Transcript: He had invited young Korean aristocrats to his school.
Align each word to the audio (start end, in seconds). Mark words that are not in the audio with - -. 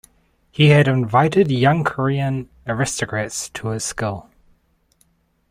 He 0.49 0.69
had 0.69 0.87
invited 0.87 1.51
young 1.51 1.83
Korean 1.83 2.49
aristocrats 2.65 3.49
to 3.49 3.67
his 3.67 3.83
school. 3.83 4.31